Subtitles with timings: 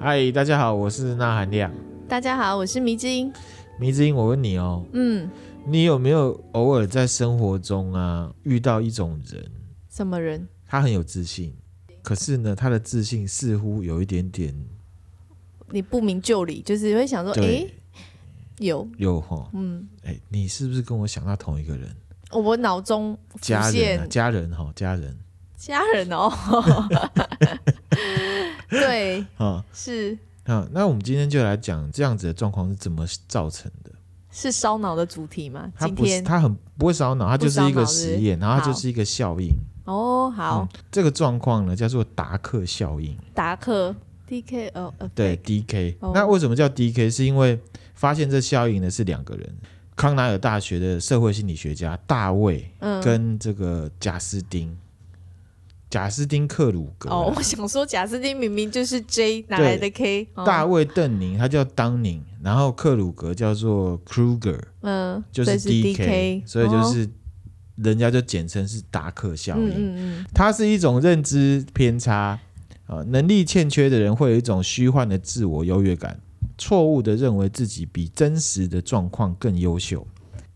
[0.00, 1.72] 嗨，大家好，我是那含亮。
[2.08, 3.32] 大家好，我是迷之音。
[3.80, 5.28] 迷之音，我问你哦，嗯，
[5.66, 9.44] 你有没有偶尔在生活中啊遇到一种人？
[9.90, 10.46] 什么人？
[10.68, 11.52] 他很有自信，
[12.00, 14.54] 可是呢，他的自信似乎有一点点，
[15.70, 17.74] 你不明就里，就是会想说，哎、欸，
[18.58, 21.90] 有有哈，嗯，哎、欸，你是不是跟我想到同一个人？
[22.30, 25.18] 我脑中家人、啊，家人哈，家人，
[25.56, 26.32] 家人哦。
[28.80, 33.90] 对，啊，是啊，那我们今天就来讲这样子的状况是怎么造成的？
[34.30, 35.72] 是烧脑的主题吗？
[35.74, 39.48] 它不是，它很不会烧脑，它就是一个实验，然后它就是一个效应。
[39.84, 43.16] 哦，好，嗯、这个状况呢叫做达克效应。
[43.34, 43.94] 达克
[44.26, 45.96] D K 哦，对 D K。
[46.12, 47.10] 那为什么叫 D K？
[47.10, 47.58] 是因为
[47.94, 49.56] 发现这效应的是两个人，
[49.96, 52.70] 康奈尔大学的社会心理学家大卫，
[53.02, 54.76] 跟这个贾斯丁。
[55.90, 67.08] 贾斯汀·克鲁格哦，我想说贾斯汀明明就是 J 哪来的 K？、哦、大卫·邓宁他叫当宁，然后克鲁格叫做 Kruger，嗯，就是 DK，所以就是
[67.76, 69.68] 人家就简称是达克效应。
[69.70, 72.38] 嗯嗯，它是一种认知偏差
[72.86, 76.20] 呃，能力欠缺的人会有一种虚幻的自我优越感，
[76.58, 80.06] 错误的认为自己比真实的状况更优秀。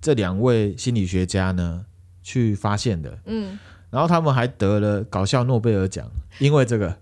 [0.01, 1.87] 这两位心理学家呢，
[2.23, 3.59] 去发现的，嗯。
[3.93, 6.97] 然后他们还得了搞笑诺贝尔奖，因为这个。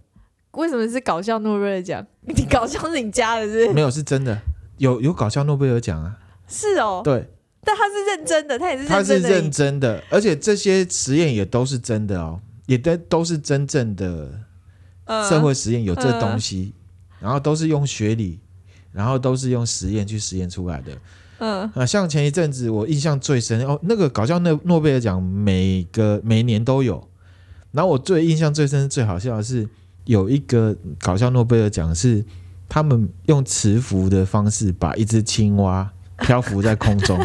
[0.53, 2.05] 为什么是搞笑诺贝尔奖？
[2.27, 3.73] 你搞笑是你加的是，是？
[3.73, 4.37] 没有，是真的，
[4.79, 6.19] 有有搞笑诺贝尔奖啊。
[6.49, 7.01] 是哦。
[7.05, 7.31] 对。
[7.63, 8.97] 但他是认真的，他也是认真的。
[8.97, 14.33] 他是认真的，而且这些实验也都是真的哦，也都都是真正的
[15.29, 16.75] 社会实验，有这东西，
[17.21, 18.41] 呃、然后都是用学理，
[18.91, 20.93] 然后都是用实验去实验出来的。
[21.41, 27.09] 嗯啊，像前一阵子我印象最深哦，那个搞笑诺诺贝尔奖每个每年都有，
[27.73, 29.69] 然后我最印象最深最好笑的是
[30.05, 32.25] 有一个搞笑诺贝尔奖是
[32.69, 37.19] 他们用磁浮的方式把一只青蛙漂浮在空中，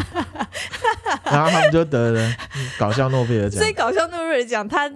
[1.24, 2.36] 然后他们就得了
[2.78, 3.60] 搞笑诺贝尔奖。
[3.60, 4.90] 所以搞笑诺贝尔奖他。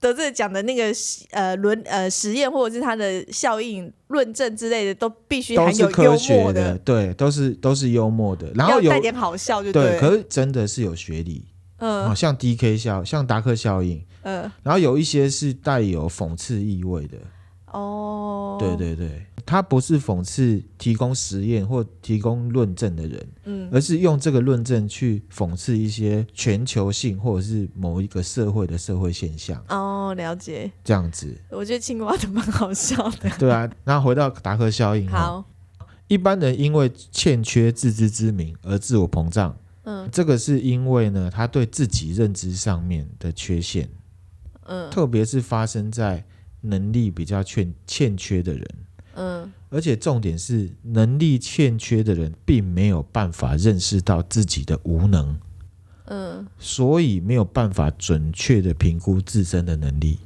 [0.00, 0.84] 得这讲的那个
[1.30, 10.00] 呃论呃实验或者是它的效应论证之类的，都必须含有幽默的，的，对，都是都是幽默的，然后有带点好笑就对，对。
[10.00, 11.46] 可是真的是有学理，
[11.78, 17.18] 嗯，像 D K 效，像达克效应，嗯，然后有一些是带有讽刺意味的，
[17.72, 19.26] 哦，对对对。
[19.46, 29.64] 他不是讽刺提供实验或提供论证的人，嗯，而是用这个论证去讽刺一些全球性或者是某一个社会的社会现象。
[29.68, 30.72] 哦，了解。
[30.82, 33.30] 这样子，我觉得青蛙都蛮好笑的。
[33.38, 35.44] 对啊，那回到达克效应，好，
[36.08, 43.88] 一般人因为欠缺自知之明而自我膨胀，嗯，这个是因为呢，他对自己认知上面的缺陷，
[44.64, 46.24] 嗯，特别是发生在
[46.62, 48.66] 能力比较欠欠缺的人。
[49.16, 55.38] 嗯，而且重点是，能力欠缺的人并没有办法认识到自己的无能，
[56.04, 60.18] 嗯，所以没有办法准确的评估自身的能力。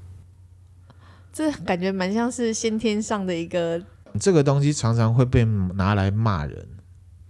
[1.33, 3.81] 这感觉蛮像是先天上的一个。
[4.19, 6.67] 这个东西常常会被拿来骂人，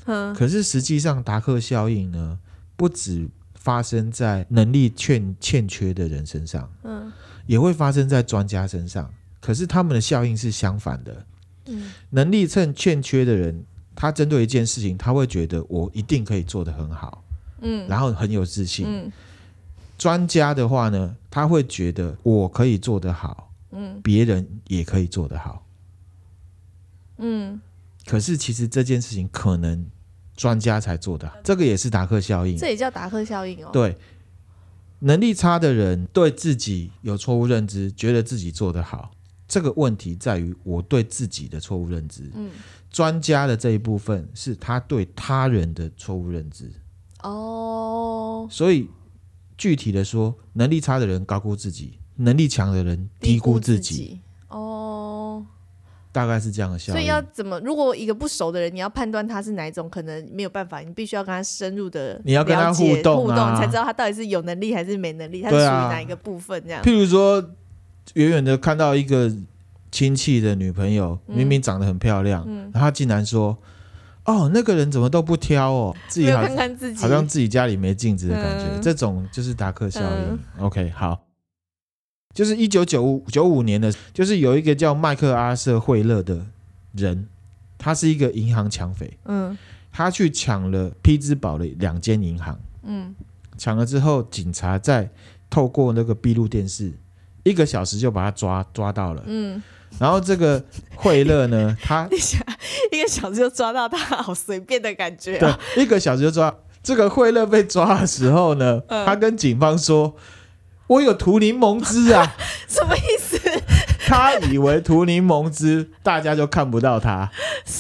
[0.07, 2.39] 嗯，可是实际上达克效应呢，
[2.75, 7.13] 不止发生在能力欠欠缺的人身上，嗯，
[7.47, 9.13] 也会发生在专家身上。
[9.41, 11.27] 可是他们的效应是相反的。
[12.11, 13.65] 能力趁欠缺的人，
[13.95, 17.23] 他针对一件事情，他会觉得我一定可以做得很好，
[17.61, 18.87] 嗯，然后很有自信。
[18.89, 19.13] 嗯，
[19.99, 25.65] 专家的话呢，他会觉得我可以做得好，嗯，别人也可以做得好，
[27.19, 27.61] 嗯。
[28.07, 29.87] 可是其实这件事情可能
[30.35, 33.69] 专家才做的好，这个也是达克效应，这也叫达克效应哦。
[33.73, 33.97] 对，
[35.01, 39.13] 能力差的人对自己有错误认知，觉得自己做得好。
[39.51, 42.31] 这个问题在于我对自己的错误认知。
[42.35, 42.53] 嗯，
[42.89, 46.71] 专家的这一部分是他对他人的错误认知。
[47.25, 48.89] 哦，所以
[49.59, 53.95] 具体的说，能力差的人高估自己，能力强的人低估自己。
[53.95, 54.21] 自己
[54.51, 55.45] 哦，
[56.13, 56.95] 大概是这样的效果。
[56.95, 57.59] 所以要怎么？
[57.59, 60.79] 如果一个不熟的人，你要判断他是哪一种，可能没有办法。
[60.79, 66.81] 你必须要跟他深入的，你要跟他互动，互动才知道他到底是有能力还是没能力，他是属于哪一个部分这样。
[66.85, 67.45] 譬如说。
[68.15, 69.33] 远远的看到一个
[69.91, 73.57] 亲戚的女朋友，明明长得很漂亮，然后他竟然说
[74.25, 78.67] ：“哦，那个人怎么都不挑哦，自己好看看自己，好像自己家里没镜子的感觉。
[78.77, 80.39] 嗯”这种就是达克效应。
[80.59, 81.27] 嗯、OK，好，
[82.35, 86.47] 就是一九九五九五年的，就是有一个叫麦克阿瑟惠勒的
[86.93, 87.29] 人，
[87.79, 89.19] 他是一个银行抢匪。
[89.25, 89.57] 嗯，
[89.91, 92.59] 他去抢了匹兹堡的两间银行。
[92.83, 93.15] 嗯，
[93.59, 95.11] 抢了之后，警察在
[95.49, 96.93] 透过那个闭路电视。
[97.43, 99.63] 一个小时就把他抓抓到了，嗯，
[99.99, 100.63] 然后这个
[100.95, 102.07] 惠勒呢， 他
[102.93, 105.59] 一个小时就抓到他，好随便的感觉、哦。
[105.75, 106.55] 对，一个小时就抓。
[106.83, 110.17] 这个惠勒被抓的时候呢，嗯、他跟警方说
[110.89, 112.35] ：“我有涂柠檬汁啊。
[112.67, 113.39] ”什么意思？
[114.07, 117.31] 他以为涂柠檬汁，大家就看不到他。
[117.65, 117.71] 不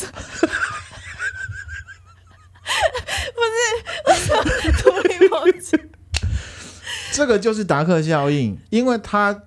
[3.46, 3.52] 是，
[4.06, 4.42] 为什么
[4.72, 5.90] 涂柠檬汁？
[7.12, 9.44] 这个就是达克效应，因为他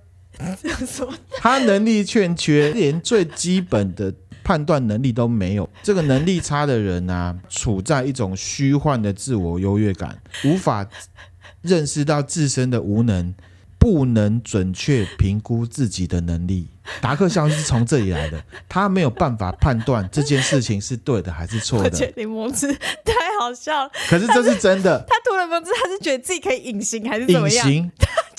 [1.38, 4.14] 他能力欠缺，连最基本的
[4.44, 5.70] 判断能力都没有。
[5.82, 10.88] 这个能力差的人啊，处在一种虚幻的自我优越感，无法
[11.62, 13.34] 认识到自身的无能。
[13.84, 16.70] 不能准确评估自己的能力，
[17.02, 18.42] 达克效应是从这里来的。
[18.70, 21.90] 他没有办法判断这件事情是对的还是错的。
[22.16, 25.06] 柠檬汁太好笑了，可是这是真的。
[25.06, 27.70] 他涂了柠檬汁，他是觉得自己可以隐形还是怎么样？
[27.70, 27.92] 隐形，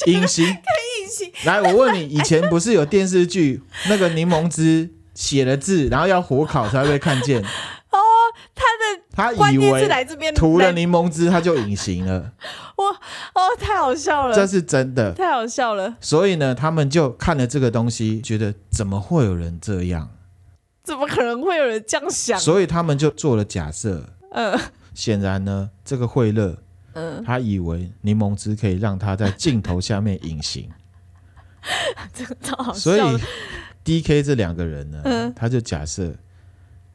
[0.07, 1.31] 隐形，可以隐形。
[1.45, 3.61] 来，我问你，以前不是有电视剧
[3.91, 7.45] 那个柠檬汁写了字，然后要火烤才会被看见？
[9.15, 12.33] 哦，他以为涂了柠檬汁他就隐形了。
[12.77, 12.87] 哇
[13.35, 14.35] 哦，太好笑了！
[14.35, 15.97] 这是真的，太好笑了。
[16.01, 20.11] 所以呢，他们就看了这个东西，觉得怎么会有人这样？
[20.83, 22.39] 怎么可能会有人这样想？
[22.39, 24.05] 所以他们就做了假设。
[24.33, 24.61] 嗯、呃，
[24.95, 26.59] 显然呢，这个惠勒，
[26.95, 30.69] 嗯、呃，他以为柠檬汁可以让他在镜头下面隐形。
[32.13, 32.79] 这个超好笑。
[32.79, 33.19] 所以
[33.85, 36.13] D K 这两个人呢，呃、他就假设，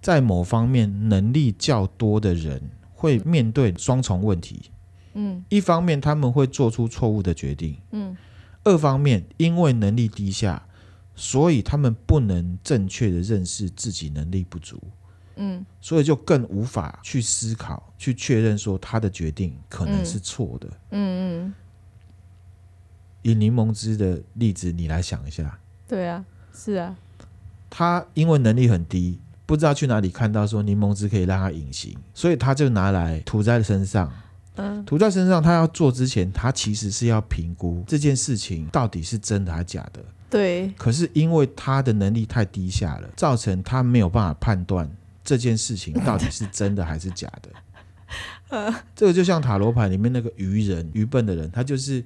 [0.02, 2.62] 在某方面能力较多的人
[2.94, 4.72] 会面对双重问题。
[5.14, 8.16] 嗯，一方面他们会做出错误的决定，嗯，
[8.64, 10.64] 二方面因为能力低下，
[11.16, 14.80] 所以他们不能正确的认识自己能力不足，
[15.36, 21.54] 嗯，所以就更无法去思考，去确认说他的决定可能是错的，嗯嗯。
[23.24, 26.24] 以柠檬汁的例子，你来想一下，对啊，
[26.54, 26.96] 是啊，
[27.70, 29.20] 他因为能力很低，
[29.50, 34.14] 不知道去哪里看到说柠檬汁可以让它隐形，所以他就拿来涂在身上。
[34.58, 40.06] 嗯涂在身上，他要做之前，他其实是要评估这件事情到底是真的还是假的。
[40.30, 40.72] 对。
[40.78, 44.88] 可是因为他的能力太低下了，造成他没有办法判断
[45.24, 47.50] 这件事情到底是真的还是假的。
[48.50, 52.06] 呃 这个就像塔罗牌里面那个愚人、愚笨的人，他就是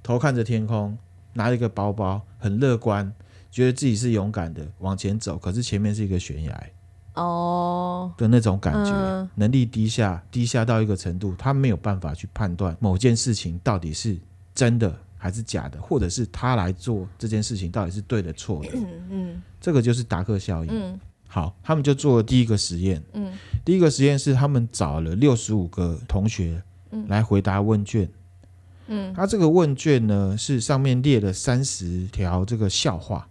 [0.00, 0.96] 头看着天空，
[1.32, 3.12] 拿一个包包，很乐观，
[3.50, 6.66] 觉得自己是勇敢的往前走，可是前面是一个悬崖。
[7.14, 14.16] 哦的那种感觉，嗯、能力低下，低下到一个程度，他没有办法去判断某件事情到底是
[14.54, 18.70] 真的还是假的，或者是他来做这件事情到底是对的错的。
[18.74, 20.70] 嗯嗯，这个就是达克效应。
[20.72, 23.02] 嗯，好，他们就做了第一个实验。
[23.12, 23.32] 嗯，
[23.64, 26.62] 第一个实验是他们找了六十五个同学
[27.08, 28.08] 来回答问卷。
[28.86, 33.28] 嗯，他这个问卷呢是上面列了三十条这个笑话。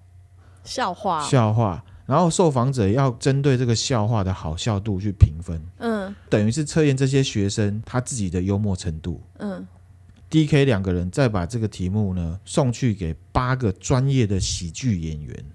[0.64, 1.28] 笑话、哦。
[1.30, 1.84] 笑话。
[2.06, 9.66] 然后受访者要针对这个笑话的好笑度去评分，嗯，等于是测验这些学生他自己的幽默程度，嗯。
[10.30, 15.46] D K 两个人再把这个题目呢送去给八个专业的喜剧演员，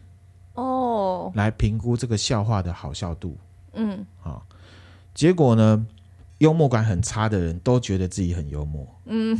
[0.55, 3.37] 哦，来评估这个笑话的好笑度，
[3.73, 4.47] 嗯，好，
[5.13, 5.85] 结果呢，
[6.39, 9.37] 幽默感很差的人都觉得自己很幽默，嗯。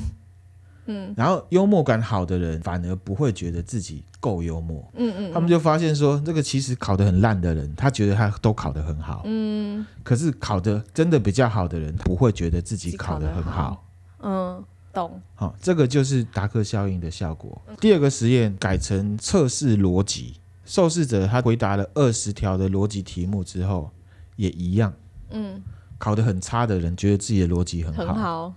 [0.91, 4.83] 嗯，然后幽默感好的人反而不会觉得自己够幽默。
[4.95, 9.23] 嗯嗯，他们就发现说，这个其实考得很烂的人，他觉得他都考得很好。
[9.27, 13.85] 嗯，可是考得真的比较好的人，不会觉得自己考得很好。
[14.21, 15.21] 嗯，懂。
[15.35, 17.61] 好，这个就是达克效应的效果。
[17.81, 23.91] 第二个实验改成测试逻辑，受试者他回答了二十条的逻辑题目之后，
[24.37, 24.93] 也一样。
[25.31, 25.63] 嗯，
[25.99, 28.07] 考得很差的人觉得自己的逻辑很好。
[28.07, 28.55] 很好。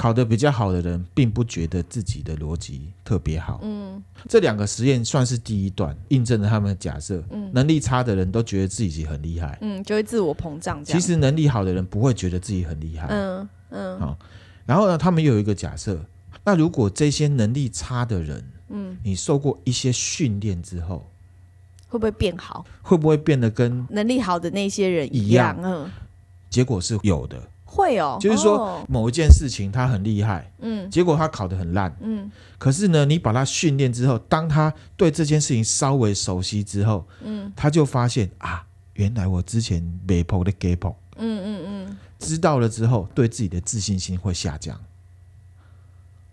[0.00, 3.60] 考得比较好的人，并不觉得自己的逻辑特别好。
[3.62, 7.22] 嗯，这两个实验算是第一段，印证了他们的假设。
[7.28, 9.58] 嗯，能力差的人都觉得自己很厉害。
[9.60, 10.82] 嗯，就会自我膨胀。
[10.82, 13.08] 其实能力好的人不会觉得自己很厉害。
[13.10, 14.00] 嗯嗯。
[14.00, 14.18] 好，
[14.64, 16.02] 然后呢，他们有一个假设，
[16.46, 21.10] 那如果这些能力差的人，嗯，你受过一些训练之后，
[21.88, 22.64] 会不会变好？
[22.80, 25.54] 会不会变得跟能力好的那些人一样？
[25.62, 25.90] 嗯，
[26.48, 27.38] 结果是有的。
[27.72, 44.76] 会哦，就是说某一件事情他很厉害，嗯，结果他考得很烂，嗯，可是呢，你把他训练之后，当他对这件事情稍微熟悉之后，嗯，他就发现啊，原来我之前没碰的 gap，嗯嗯嗯，知道了之后，对自己的自信心会下降，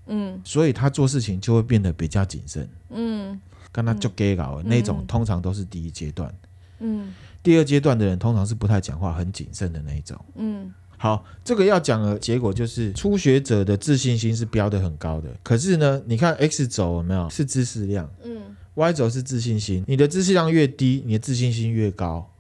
[0.07, 3.39] 嗯，所以他做事情就会变得比较谨慎，嗯，
[3.71, 6.33] 跟他就 gay 搞那种，通常都是第一阶段，
[6.79, 7.13] 嗯，
[7.43, 10.73] 第二阶段的人通常是不太讲话，很谨慎的那一种，嗯。
[10.97, 15.29] 好，这个要讲的结果就是初学者的自信心是标的很高的。
[15.43, 17.29] 可是呢，你看 X 轴有没有？
[17.29, 18.55] 是知识量，嗯。
[18.73, 22.31] Y 轴是自信心，你的知识量越低，你的自信心越高。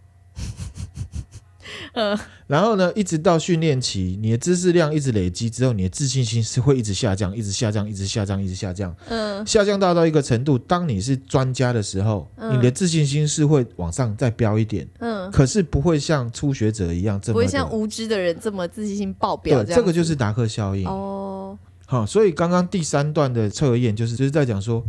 [1.93, 2.15] 嗯，
[2.47, 8.95] 然后呢，一直到训练期，你的知识量一直累积之后，你的自信心是会一直下降，一直下降，一直下降，一直下降。
[9.09, 14.87] 嗯，下降到到一个程度，当你是专家的时候，嗯、你的自信心是会往上再飙一点。
[14.99, 19.61] 嗯，可是不会像初学者一样这么不会像无知的人这么自信心爆表。
[19.61, 20.87] 对，这个就是达克效应。
[20.87, 24.81] 哦，好，所以刚刚第三段的测验就是就是在讲说，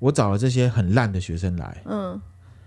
[0.00, 2.20] 我找了这些很烂的学生来，嗯，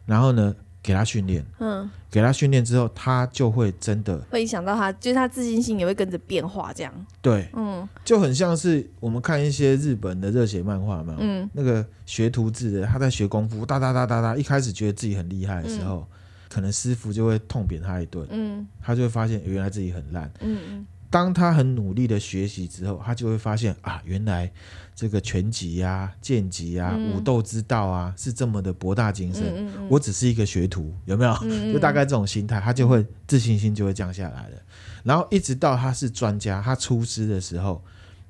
[0.06, 0.56] 然后呢，
[0.88, 7.06] 给他训练，嗯，给他训练之后，他就会真的会影响到他，就是他自信心也会跟着变化，这样。
[7.22, 16.08] 对，嗯，就很像是我们看一些日本的热血漫画嘛，嗯，那个学徒制的，他在学功夫，哒哒哒哒哒，一开始觉得自己很厉害的时候，嗯、
[16.48, 24.52] 可能师傅就会痛扁他一顿，嗯，他就会发现原来自己很烂，嗯嗯，当他很努力的学习之后，他就会发现啊，原来。
[25.00, 29.44] 这个拳击啊、剑击啊、嗯、武斗之道啊，是这么的博大精深。
[29.44, 31.72] 嗯嗯嗯、我只是一个学徒，有没有？
[31.72, 34.58] 就大概这种心态，他就会自信心就会降下来了。
[35.04, 37.80] 然后一直到他是专家，他出师的时候，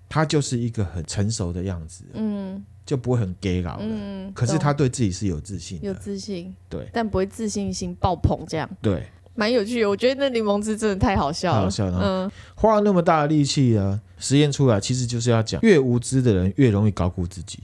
[0.09, 3.77] 他就是一个很成熟的样子，嗯，就不会很 gay 佬。
[3.79, 9.07] 嗯，可是他对自己是有自信的，有自信，对，但不会自信心爆棚这样，对。
[9.37, 11.57] 蛮有趣的，我觉得那柠檬汁真的太好笑了。
[11.59, 17.59] 太好笑了，嗯，花了那么大的力气啊，实验出来其实就是要讲，越无知的人越容易高估自己。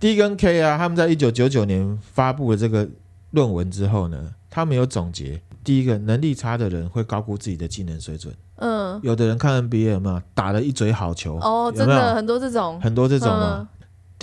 [0.00, 2.88] D 跟 K 啊，他们在一九九九年发布了这个
[3.30, 8.34] 论文之后呢，他们有总结，第一个，能力差的人会高估自己的技能水准。
[8.56, 11.38] 嗯，有的人看 NBA 有没有打了一嘴好球？
[11.38, 13.58] 哦，真的很多这种，很多这种吗？
[13.60, 13.68] 嗯、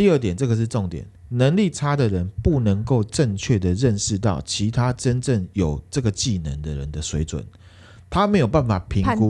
[0.01, 1.05] 第二点，这个是重点。
[1.29, 7.46] 能力差的人不能够正确的认识到其他真正有这个技能的人的水准，
[8.10, 9.29] 他没有办法评估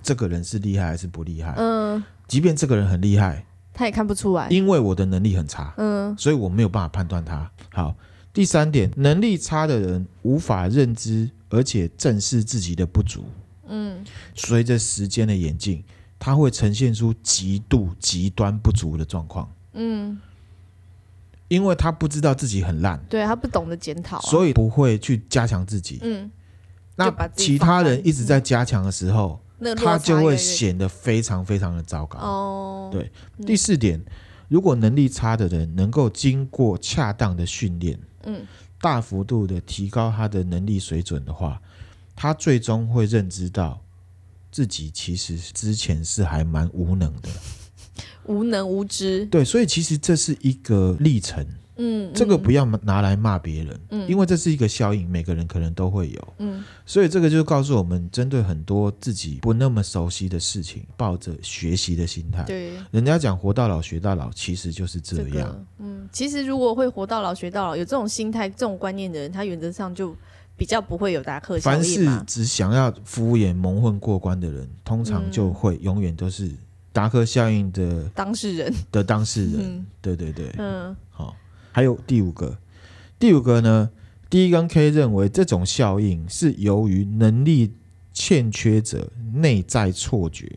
[0.00, 1.54] 这个人是厉害还是不厉害。
[1.56, 5.74] 嗯，即便这个人很厉害，他也看不出来，因为我的能力很差。
[5.76, 7.50] 嗯，所以我没有办法判断他。
[7.72, 7.96] 好，
[8.32, 13.24] 第三点，能力差的人无法认知而且正视自己的不足。
[13.66, 14.04] 嗯，
[14.36, 15.82] 随着时间的演进，
[16.16, 19.52] 他会呈现出极度极端不足的状况。
[19.72, 20.20] 嗯。
[21.48, 25.98] 因为他不知道自己很烂，对，他不懂得检讨、啊，所以不会去加强自己。
[26.00, 26.30] 嗯，
[26.96, 32.18] 那其他人一直在加强的时候，嗯、他就会显得非常非常的糟糕。
[32.20, 33.12] 哦，对。
[33.36, 34.02] 嗯、第四点，
[34.48, 38.46] 如果能力差的人能够经过恰当的训练，嗯，
[38.80, 41.60] 大幅度的提高他的能力水准的话，
[42.16, 43.78] 他最终会认知到
[44.50, 47.28] 自己其实之前是还蛮无能的。
[48.26, 51.44] 无能无知，对，所以其实这是一个历程，
[51.76, 70.14] 嗯，嗯，这个不要拿来骂别人，嗯，因为这是一个效应，每个人可能都会有，嗯，所以这个就告诉我们，针对很多自己不那么熟悉的事情，抱着学习的心态，对，人家讲活到老学到老，其实就是这样，这个，嗯，其实如果会活到老学到老，有这种心态、这种观念的人，他原则上就
[70.56, 71.76] 比较不会有达克效应。
[71.76, 76.52] 凡是只想要敷衍蒙混过关的人，通常就会永远都是。
[76.92, 78.72] 达克效应的当事人。
[78.90, 81.34] 的当事人，嗯、对对对，嗯，好，
[81.70, 82.56] 还有第五个，
[83.18, 83.90] 第五个呢
[84.28, 87.72] ，D 跟 K 认为这种效应是由于能力
[88.12, 90.50] 欠缺者内在错觉，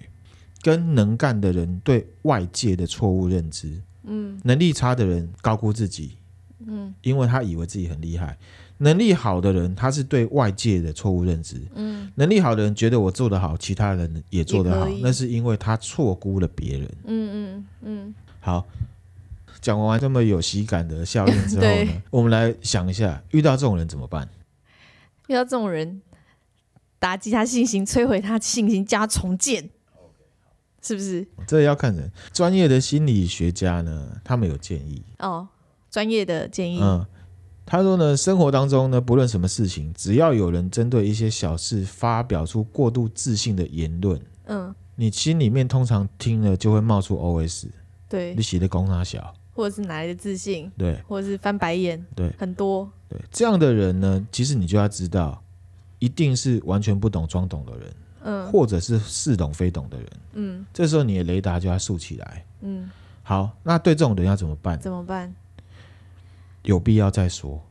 [0.61, 6.17] 跟能干的人对外界的错误认知，嗯，能力差的人高估自己，
[6.65, 8.37] 嗯，因为他以为自己很厉害。
[8.77, 11.61] 能力好的人，他是对外界的错误认知。
[11.75, 16.91] 嗯，能力好的人觉得我做得好，其他人也做得好，那是因为他错估了别人。
[17.05, 18.15] 嗯嗯嗯。
[18.41, 18.65] 好，
[19.61, 24.27] 讲完这么有喜感的效应之后呢， 我们来想一下，遇到这种人怎么办？
[25.27, 26.01] 遇到这种人，
[26.99, 29.69] 打击他信心，摧毁他信心，加重建，
[30.81, 31.25] 是不是？
[31.47, 32.11] 这要看人。
[32.33, 35.01] 专业的心理学家呢，他们有建议。
[35.19, 35.47] 哦，
[35.89, 36.79] 专业的建议。
[36.81, 37.05] 嗯。
[37.65, 47.65] 他说呢，生活当中呢，不论什么事情，只要有人针对一些小事发表出过度自信的言论，嗯，你心里面通常听了就会冒出 OS，
[48.07, 55.41] 对，你写的公他小，或者是哪来的自信，对，或者是翻白眼，对，很多，对，这样的人呢，其实你就要知道，
[55.97, 57.93] 一定是完全不懂装懂的人，
[58.25, 62.91] 嗯，或者是似懂非懂的人，嗯，这时候你的雷达就要竖起来，嗯，
[63.23, 64.79] 好，那对这种人要怎么办？
[64.79, 65.33] 怎么办？
[66.65, 67.61] 有必要再说，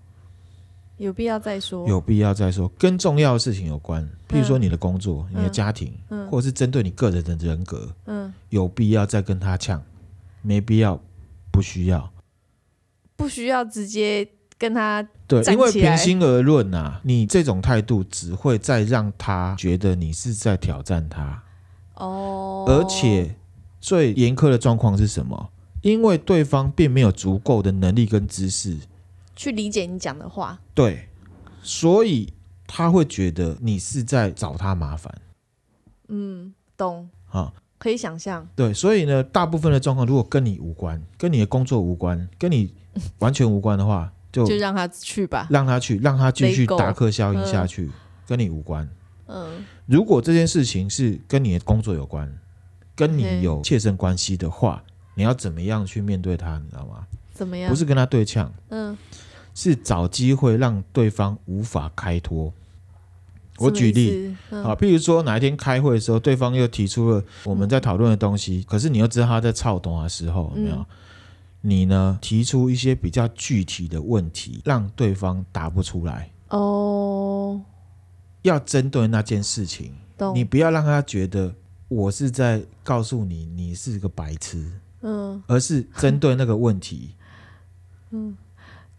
[0.97, 9.83] 有必要再说，有必要再说，跟重要的事情有关，譬如说你的工作、嗯、你的家庭，嗯、或者是针对你个人的人格，嗯，有必要再跟他呛，
[10.43, 11.01] 没必要，
[11.51, 12.13] 不需要，
[13.17, 21.43] 不需要直接跟他对，因为平心而论啊，你这种态度只会再让他觉得你是在挑战他，
[21.95, 23.35] 哦，而且
[23.81, 25.51] 最严苛的状况是什么？
[25.85, 28.75] 因为对方并没有足够的能力跟知识
[29.37, 30.59] 去理解你讲的话。
[30.73, 31.09] 对，
[31.63, 32.33] 所以
[32.67, 35.15] 他会觉得你是在找他麻烦。
[36.09, 37.11] 嗯，懂。
[37.29, 38.49] 啊，可以想象。
[38.57, 42.73] 对，所以呢，大部分的状况如果跟你无关，跟你的工作无关，跟你
[43.19, 47.93] 完全无关的话， 就就让他去吧，让他去，让他继续达克效应下去，嗯、
[48.27, 48.89] 跟你无关。
[49.27, 52.35] 嗯，如果这件事情是跟你的工作有关，
[52.95, 56.59] 跟你有切身关系的话，嗯、你要怎么样去面对他？
[56.59, 57.07] 你知道吗？
[57.33, 57.71] 怎么样？
[57.71, 58.97] 不是跟他对呛，嗯，
[59.55, 62.53] 是找机会让对方无法开脱。
[63.59, 70.77] 我举例，嗯、啊，譬如说哪一天开会的时候，对方又提出了我们在讨论的东西，嗯、可是你又知道他在操动的时候，有没有？
[70.77, 70.87] 嗯、
[71.61, 76.31] 你呢提出一些比较具体的问题，让对方答不出来。
[76.49, 77.61] 哦。
[78.43, 79.95] 要针对那件事情，
[80.35, 81.55] 你不要让他觉得
[81.89, 84.71] 我是在告诉你你是个白痴，
[85.07, 87.15] 嗯，而是针对那个问题，
[88.11, 88.35] 嗯，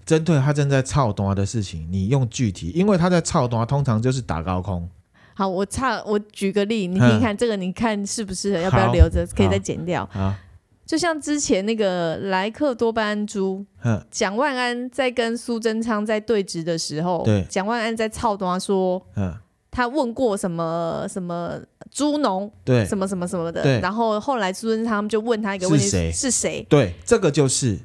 [0.06, 4.88] 针对他正在操刀的事情，你用具体，因为他在操刀，通常就是打高空。
[5.34, 10.08] 好，我差我举个例，你听听看，嗯、这个你看适不适合，要不要留着，可以再剪掉。
[10.14, 10.40] 啊，
[10.86, 13.66] 就像之前那个莱克多巴胺猪，
[14.12, 19.36] 蒋、嗯、万安在跟苏贞昌在对峙的时候，对，蒋万安在操刀说，嗯。
[19.76, 21.60] 他问过什么什么
[21.92, 26.12] 猪农，对，什么什么什么的，对然后后来苏贞昌就问他一个问题：是谁？
[26.14, 26.66] 是谁？
[26.70, 27.78] 对，这个就是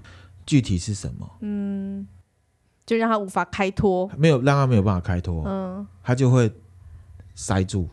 [0.47, 1.29] 具体是什么？
[1.41, 2.07] 嗯，
[2.87, 6.49] 就让他无法开脱，没有让他没有办法开脱，嗯，他就会
[7.35, 7.89] 塞住。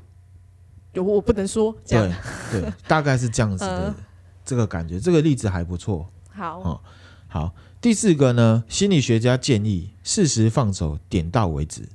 [0.93, 2.07] 我我不能说，这样
[2.51, 3.91] 对对，大概是这样子的
[4.45, 4.99] 这个感觉。
[4.99, 6.07] 这个例子还不错。
[6.29, 6.81] 好，哦，
[7.27, 7.51] 好。
[7.81, 11.89] 第四个呢，心理学家建议适时放手，点到为止。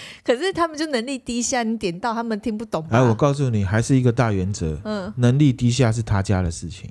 [0.24, 2.86] 可是他们就能力低下，你点到他们听不懂。
[2.90, 4.80] 哎，我告诉你，还是一个大原则。
[4.84, 6.90] 嗯，能力低下是他家的事情，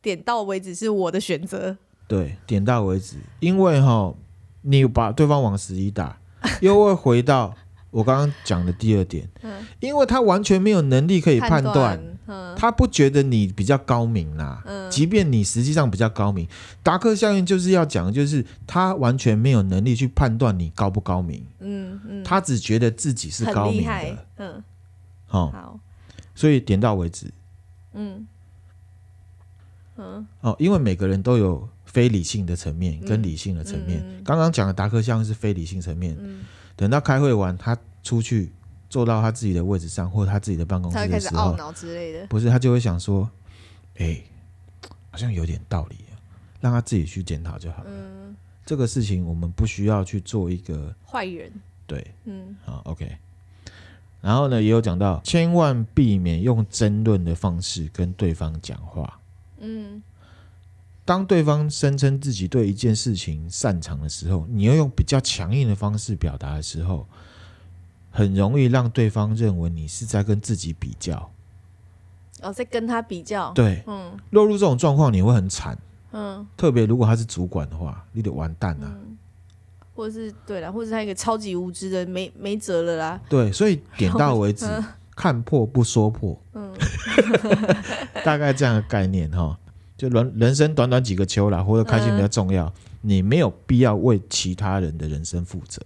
[0.00, 1.76] 点到为止是我的选择。
[2.08, 4.14] 对，点到为止，因为哈，
[4.62, 6.18] 你把对方往死里打，
[6.60, 7.54] 又会回到。
[7.92, 14.62] 我刚刚讲的第二点，嗯、因为他完全没有能力可以判断，嗯、他不觉得你比较高明啦。
[14.66, 16.46] 嗯、即便你实际上比较高明，
[16.82, 21.44] 达克效应就是要讲，就是他完全没有能力去判断你高不高明。
[21.60, 24.26] 嗯嗯、他只觉得自己是高明的。
[24.36, 24.62] 嗯，
[25.30, 25.80] 哦、好，
[26.34, 27.32] 所以点到为止。
[27.94, 28.26] 嗯
[29.96, 34.00] 嗯、哦，因为每个人都有非理性的层面跟理性的层面。
[34.00, 36.16] 嗯嗯、刚刚讲的达克效应是非理性层面。
[36.18, 36.44] 嗯
[36.78, 38.52] 等到开会完，他出去
[38.88, 41.56] 坐到他自己的位置上，或者他自己的办公室的时候，
[42.28, 43.28] 不是他就会想说
[43.98, 44.24] ：“哎、欸，
[45.10, 45.96] 好像有点道理，
[46.60, 47.90] 让他自己去检讨就好了。
[47.90, 51.52] 嗯”这个事情我们不需要去做一个坏人。
[51.86, 53.16] 对，嗯，好，OK。
[54.20, 59.20] 然后呢，也有讲到，千万避免用争论的方式跟对方讲话。
[59.60, 60.02] 嗯。
[61.04, 67.06] 当对方声称自己对一件事情擅长的时候，你要用比较强硬的方式表达的时候，
[68.16, 71.30] 很容易让对方认为你是在跟自己比较。
[72.40, 73.52] 哦，在跟他比较。
[73.52, 75.76] 对，嗯，落入这种状况你会很惨。
[76.12, 78.86] 嗯，特别如果他是主管的话，你得完蛋了。
[78.86, 79.18] 嗯，
[79.94, 83.20] 或者是对了，或者是他一个超级无知的，没没辙了啦。
[83.28, 86.38] 对，所以点到为止， 嗯，看破不说破。
[86.54, 86.74] 嗯，
[88.24, 89.58] 大概这样的概念哈。
[89.96, 95.80] 就人人生短短几个秋啦，活得开心比较重要，嗯、你没有必要为其他人的人生负责。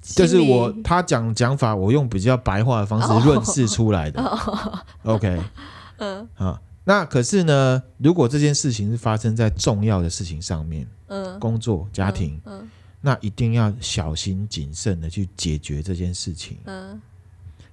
[0.00, 4.22] 这是我他讲讲法，我用比较白话的方式论述出来的。
[4.22, 5.40] 哦、OK，
[5.98, 16.58] 嗯，啊，那可是呢，如果这件事情是发生在重要的事情上面，嗯，工作、家庭，嗯，嗯那一定要小心谨慎的去解决这件事情。
[16.64, 17.00] 嗯，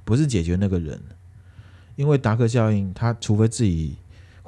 [0.03, 1.01] 不是解决那个人，
[1.95, 3.97] 因为达克效应，他除非自己。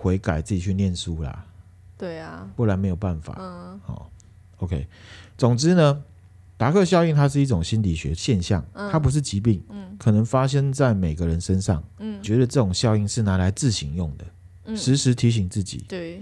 [0.02, 1.46] 悔改，自己去念书啦。
[1.98, 3.36] 对啊，不然没有办法。
[3.38, 4.10] 嗯，好
[4.60, 4.88] ，OK。
[5.38, 6.02] 总之呢，
[6.60, 11.82] 达克效应它是一种心理学现象，嗯、它不是疾病，嗯，可能发生在每个人身上。
[12.00, 14.26] 嗯，觉得这种效应是拿来自省用的，
[14.66, 15.86] 嗯、时时提醒自己。
[15.88, 16.22] 对，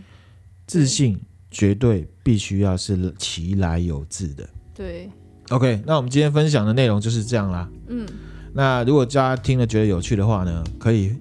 [0.68, 1.20] 自信
[1.50, 4.48] 绝对必须要是其来有自的。
[4.76, 5.10] 对
[5.50, 5.82] ，OK。
[5.88, 7.68] 那我们今天分享的内容就是这样啦。
[7.88, 8.08] 嗯，
[8.54, 11.16] 那如果大家听了觉得有趣的话呢，可以。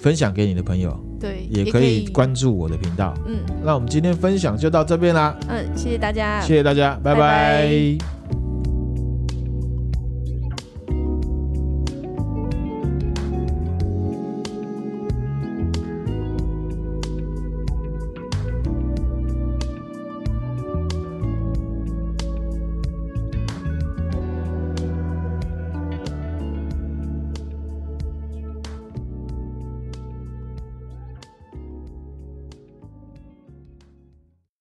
[0.00, 3.18] 分享给你的朋友，对，也可以关注我的频道。
[3.26, 5.36] 嗯，那我们今天分享就到这边啦。
[5.48, 7.18] 嗯，谢谢大家，谢谢大家，拜拜。
[7.18, 8.17] 拜拜。